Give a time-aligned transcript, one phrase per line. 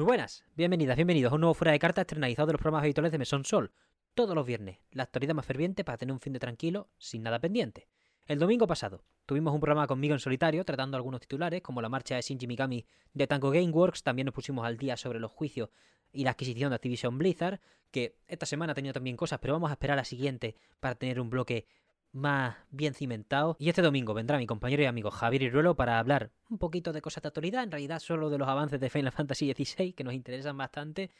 [0.00, 3.12] Muy buenas, bienvenidas, bienvenidos a un nuevo Fuera de Cartas estrenalizado de los programas habituales
[3.12, 3.70] de Mesón Sol.
[4.14, 7.38] Todos los viernes, la actualidad más ferviente para tener un fin de tranquilo, sin nada
[7.38, 7.86] pendiente.
[8.26, 12.14] El domingo pasado, tuvimos un programa conmigo en solitario tratando algunos titulares, como la marcha
[12.14, 15.68] de Shinji Mikami de Tango Gameworks, también nos pusimos al día sobre los juicios
[16.14, 17.60] y la adquisición de Activision Blizzard,
[17.90, 20.94] que esta semana ha tenido también cosas, pero vamos a esperar a la siguiente para
[20.94, 21.66] tener un bloque
[22.12, 23.56] más bien cimentado.
[23.58, 27.02] Y este domingo vendrá mi compañero y amigo Javier Iruelo para hablar un poquito de
[27.02, 30.14] cosas de actualidad, en realidad solo de los avances de Final Fantasy XVI que nos
[30.14, 31.10] interesan bastante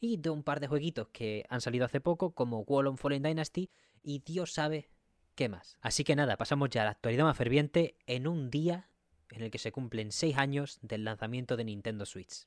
[0.00, 3.22] y de un par de jueguitos que han salido hace poco como Wall on Fallen
[3.22, 3.70] Dynasty
[4.02, 4.90] y Dios sabe
[5.34, 5.78] qué más.
[5.80, 8.88] Así que nada, pasamos ya a la actualidad más ferviente en un día
[9.30, 12.46] en el que se cumplen 6 años del lanzamiento de Nintendo Switch.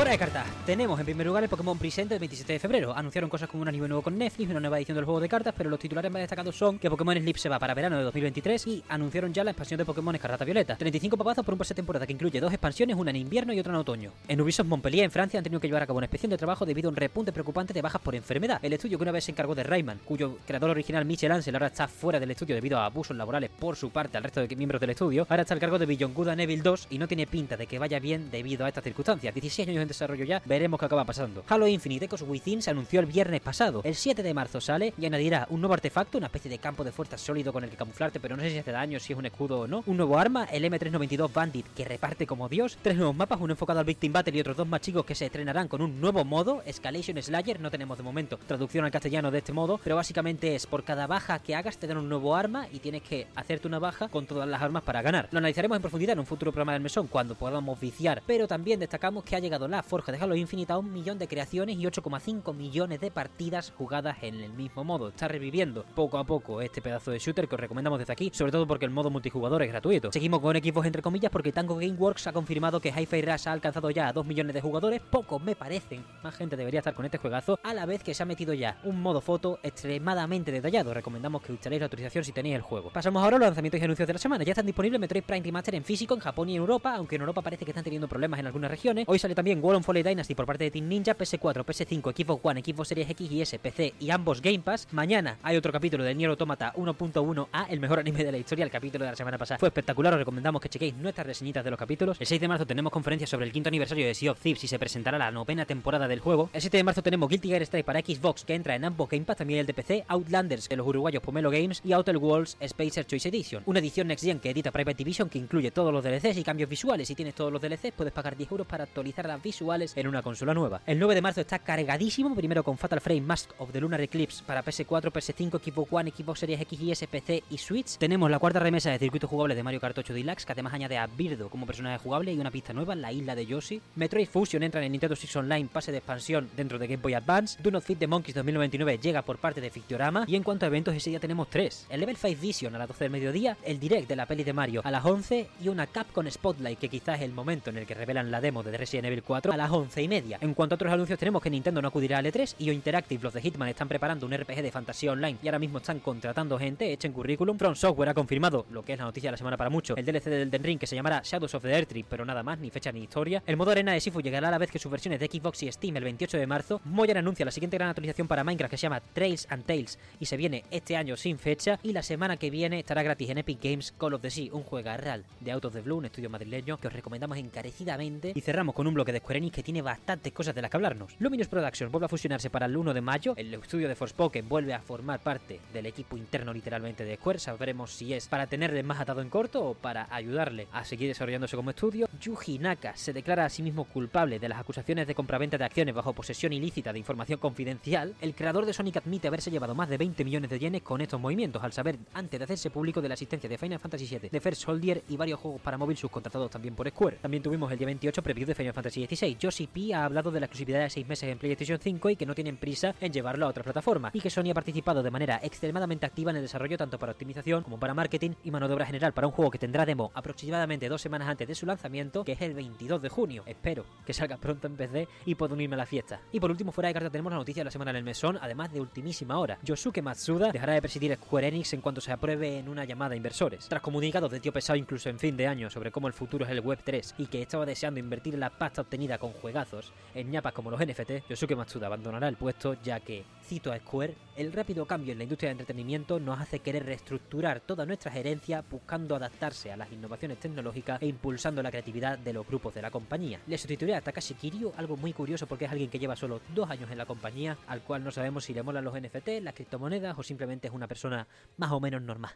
[0.00, 2.96] Fuera de cartas, tenemos en primer lugar el Pokémon Present del 27 de febrero.
[2.96, 5.52] Anunciaron cosas como un anime nuevo con Netflix, una nueva edición del juego de cartas,
[5.54, 8.66] pero los titulares más destacados son que Pokémon Sleep se va para verano de 2023
[8.66, 10.76] y anunciaron ya la expansión de Pokémon Escarlata Violeta.
[10.76, 13.60] 35 papazos por un pase de temporada que incluye dos expansiones, una en invierno y
[13.60, 14.10] otra en otoño.
[14.26, 16.64] En Ubisoft Montpellier, en Francia, han tenido que llevar a cabo una inspección de trabajo
[16.64, 18.58] debido a un repunte preocupante de bajas por enfermedad.
[18.62, 21.66] El estudio que una vez se encargó de Rayman, cuyo creador original Michel Ansel ahora
[21.66, 24.80] está fuera del estudio debido a abusos laborales por su parte al resto de miembros
[24.80, 27.26] del estudio, ahora está al cargo de Beyond Good and Evil 2 y no tiene
[27.26, 29.34] pinta de que vaya bien debido a estas circunstancias.
[29.34, 31.44] 16 años desarrollo ya, veremos qué acaba pasando.
[31.48, 33.82] Halo Infinite Echoes Within se anunció el viernes pasado.
[33.84, 36.92] El 7 de marzo sale y añadirá un nuevo artefacto, una especie de campo de
[36.92, 39.26] fuerza sólido con el que camuflarte, pero no sé si hace daño, si es un
[39.26, 39.82] escudo o no.
[39.86, 42.78] Un nuevo arma, el M392 Bandit, que reparte como Dios.
[42.82, 45.26] Tres nuevos mapas, uno enfocado al Victim Battle y otros dos más chicos que se
[45.26, 47.60] estrenarán con un nuevo modo, Escalation Slayer.
[47.60, 51.06] No tenemos de momento traducción al castellano de este modo, pero básicamente es por cada
[51.06, 54.26] baja que hagas te dan un nuevo arma y tienes que hacerte una baja con
[54.26, 55.28] todas las armas para ganar.
[55.30, 58.80] Lo analizaremos en profundidad en un futuro programa del mesón cuando podamos viciar, pero también
[58.80, 61.84] destacamos que ha llegado la forja de Halo Infinite a un millón de creaciones y
[61.84, 65.08] 8,5 millones de partidas jugadas en el mismo modo.
[65.08, 68.52] Está reviviendo poco a poco este pedazo de shooter que os recomendamos desde aquí, sobre
[68.52, 70.12] todo porque el modo multijugador es gratuito.
[70.12, 73.90] Seguimos con equipos entre comillas porque Tango Gameworks ha confirmado que Hi-Fi Rush ha alcanzado
[73.90, 77.18] ya a 2 millones de jugadores, pocos me parecen, más gente debería estar con este
[77.18, 80.92] juegazo, a la vez que se ha metido ya un modo foto extremadamente detallado.
[80.92, 82.90] Recomendamos que instaléis la autorización si tenéis el juego.
[82.92, 84.42] Pasamos ahora a los lanzamientos y anuncios de la semana.
[84.42, 87.22] Ya están disponibles Metroid Prime Remaster en físico en Japón y en Europa, aunque en
[87.22, 89.04] Europa parece que están teniendo problemas en algunas regiones.
[89.06, 92.40] Hoy sale también World on Foley Dynasty por parte de Team Ninja, PS4, PS5, Xbox
[92.44, 94.88] One, Xbox Series X y S, PC y ambos Game Pass.
[94.92, 98.64] Mañana hay otro capítulo de Nier Automata 1.1A, el mejor anime de la historia.
[98.64, 101.70] El capítulo de la semana pasada fue espectacular, os recomendamos que chequéis nuestras reseñitas de
[101.70, 102.20] los capítulos.
[102.20, 104.68] El 6 de marzo tenemos conferencia sobre el quinto aniversario de Sea of Thieves y
[104.68, 106.50] se presentará la novena temporada del juego.
[106.52, 109.24] El 7 de marzo tenemos Guilty Gear Strike para Xbox que entra en ambos Game
[109.24, 113.06] Pass, también el de PC, Outlanders de los uruguayos Pomelo Games y Outer Worlds Spacer
[113.06, 113.62] Choice Edition.
[113.66, 116.68] Una edición Next Gen que edita Private Division que incluye todos los DLCs y cambios
[116.68, 117.08] visuales.
[117.08, 120.22] Si tienes todos los DLCs puedes pagar 10 euros para actualizar las visuales en una
[120.22, 120.80] consola nueva.
[120.86, 124.44] El 9 de marzo está cargadísimo, primero con Fatal Frame Mask of the Lunar Eclipse
[124.46, 127.96] para PS4, PS5, Xbox One, Xbox Series X y S, PC y Switch.
[127.98, 130.98] Tenemos la cuarta remesa de circuito jugable de Mario Kart 8 Deluxe, que además añade
[130.98, 133.82] a Birdo como personaje jugable y una pista nueva, la isla de Yoshi.
[133.96, 137.60] Metroid Fusion entra en Nintendo Switch Online, pase de expansión dentro de Game Boy Advance.
[137.60, 140.26] Do Not Fit the Monkeys 2099 llega por parte de Fictiorama.
[140.28, 141.86] Y en cuanto a eventos, ese día tenemos tres.
[141.90, 144.52] El Level 5 Vision a las 12 del mediodía, el direct de la peli de
[144.52, 147.86] Mario a las 11 y una Capcom Spotlight, que quizás es el momento en el
[147.86, 150.38] que revelan la demo de Resident Evil 4 a las 11 y media.
[150.40, 153.32] En cuanto a otros anuncios, tenemos que Nintendo no acudirá al E3 y Interactive, los
[153.32, 156.92] de Hitman, están preparando un RPG de fantasía online y ahora mismo están contratando gente,
[156.92, 157.56] echen currículum.
[157.56, 160.04] From Software ha confirmado lo que es la noticia de la semana para muchos, el
[160.04, 162.70] DLC del Elden Ring que se llamará Shadows of the Earthtree, pero nada más, ni
[162.70, 163.42] fecha ni historia.
[163.46, 165.72] El modo arena de Sifu llegará a la vez que sus versiones de Xbox y
[165.72, 166.80] Steam el 28 de marzo.
[166.84, 170.26] Moyan anuncia la siguiente gran actualización para Minecraft que se llama Trails and Tales y
[170.26, 173.62] se viene este año sin fecha y la semana que viene estará gratis en Epic
[173.62, 176.30] Games Call of the Sea, un juego real de Out of the Blue, un estudio
[176.30, 180.32] madrileño que os recomendamos encarecidamente y cerramos con un bloque de Square que tiene bastantes
[180.32, 181.14] cosas de las que hablarnos.
[181.20, 184.74] Luminous Productions vuelve a fusionarse para el 1 de mayo, el estudio de Forspoken vuelve
[184.74, 188.98] a formar parte del equipo interno literalmente de Square, sabremos si es para tenerle más
[188.98, 192.08] atado en corto o para ayudarle a seguir desarrollándose como estudio.
[192.20, 195.94] Yuji Naka se declara a sí mismo culpable de las acusaciones de compraventa de acciones
[195.94, 198.16] bajo posesión ilícita de información confidencial.
[198.20, 201.20] El creador de Sonic admite haberse llevado más de 20 millones de yenes con estos
[201.20, 204.40] movimientos, al saber antes de hacerse público de la existencia de Final Fantasy VII, de
[204.40, 207.18] First Soldier y varios juegos para móvil subcontratados también por Square.
[207.22, 209.19] También tuvimos el día 28 preview de Final Fantasy XVI.
[209.28, 212.26] Yoshi P ha hablado de la exclusividad de 6 meses en PlayStation 5 y que
[212.26, 215.40] no tienen prisa en llevarlo a otra plataforma, y que Sony ha participado de manera
[215.42, 218.86] extremadamente activa en el desarrollo tanto para optimización como para marketing y mano de obra
[218.86, 222.32] general para un juego que tendrá demo aproximadamente dos semanas antes de su lanzamiento, que
[222.32, 223.42] es el 22 de junio.
[223.46, 226.20] Espero que salga pronto en PC y pueda unirme a la fiesta.
[226.32, 228.38] Y por último, fuera de carta tenemos la noticia de la semana en el mesón,
[228.40, 229.58] además de ultimísima hora.
[229.62, 233.16] Yosuke Matsuda dejará de presidir Square Enix en cuanto se apruebe en una llamada a
[233.16, 233.68] inversores.
[233.68, 236.50] Tras comunicados de tío pesado incluso en fin de año sobre cómo el futuro es
[236.50, 240.52] el Web 3 y que estaba deseando invertir la pasta obtenida con juegazos en ñapas
[240.52, 244.86] como los NFT, Yosuke Matsuda abandonará el puesto ya que, cito a Square, el rápido
[244.86, 249.70] cambio en la industria de entretenimiento nos hace querer reestructurar toda nuestra gerencia buscando adaptarse
[249.72, 253.40] a las innovaciones tecnológicas e impulsando la creatividad de los grupos de la compañía.
[253.46, 256.70] Le sustituiré a Takashi Kiryu, algo muy curioso porque es alguien que lleva solo dos
[256.70, 260.18] años en la compañía, al cual no sabemos si le molan los NFT, las criptomonedas
[260.18, 261.26] o simplemente es una persona
[261.56, 262.32] más o menos normal.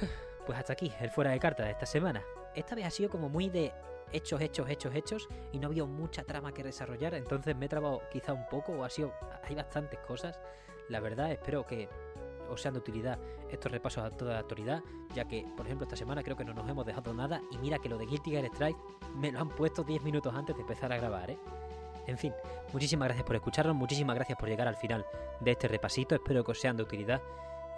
[0.46, 2.22] Pues hasta aquí, el fuera de carta de esta semana.
[2.56, 3.72] Esta vez ha sido como muy de
[4.12, 8.00] hechos, hechos, hechos, hechos y no había mucha trama que desarrollar, entonces me he trabado
[8.10, 9.12] quizá un poco o ha sido...
[9.44, 10.40] hay bastantes cosas.
[10.88, 11.88] La verdad, espero que
[12.48, 13.18] os sean de utilidad
[13.50, 14.82] estos repasos a toda la autoridad,
[15.14, 17.78] ya que, por ejemplo, esta semana creo que no nos hemos dejado nada y mira
[17.78, 18.78] que lo de Guilty Gear Strike
[19.16, 21.38] me lo han puesto 10 minutos antes de empezar a grabar, ¿eh?
[22.06, 22.32] En fin,
[22.72, 25.04] muchísimas gracias por escucharnos, muchísimas gracias por llegar al final
[25.40, 27.20] de este repasito, espero que os sean de utilidad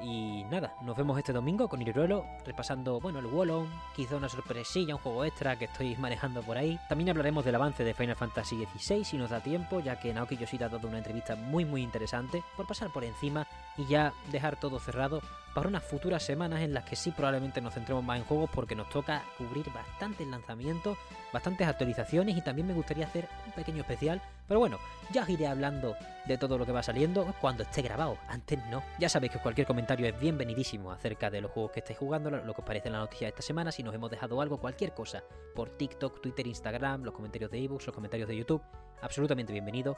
[0.00, 4.94] y nada, nos vemos este domingo con Iruelo repasando, bueno, el Wallon, quizá una sorpresilla,
[4.94, 6.78] un juego extra que estoy manejando por ahí.
[6.88, 10.36] También hablaremos del avance de Final Fantasy XVI si nos da tiempo, ya que Naoki
[10.36, 13.46] Yoshida ha dado una entrevista muy muy interesante, por pasar por encima
[13.78, 15.22] y ya dejar todo cerrado
[15.54, 18.76] para unas futuras semanas en las que sí probablemente nos centremos más en juegos porque
[18.76, 20.98] nos toca cubrir bastantes lanzamientos,
[21.32, 24.78] bastantes actualizaciones y también me gustaría hacer un pequeño especial, pero bueno,
[25.10, 25.96] ya os iré hablando
[26.26, 28.82] de todo lo que va saliendo cuando esté grabado, antes no.
[28.98, 32.54] Ya sabéis que cualquier comentario es bienvenidísimo acerca de los juegos que estáis jugando, lo
[32.54, 34.92] que os parece en la noticia de esta semana, si nos hemos dejado algo, cualquier
[34.92, 35.24] cosa,
[35.54, 38.62] por TikTok, Twitter, Instagram, los comentarios de ebooks, los comentarios de YouTube,
[39.00, 39.96] absolutamente bienvenido.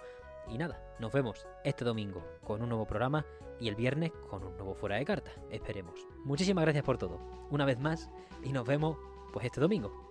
[0.48, 3.24] Y nada, nos vemos este domingo con un nuevo programa
[3.60, 5.30] y el viernes con un nuevo fuera de carta.
[5.50, 5.94] Esperemos.
[6.24, 7.20] Muchísimas gracias por todo,
[7.50, 8.10] una vez más,
[8.42, 8.96] y nos vemos
[9.32, 10.09] pues este domingo.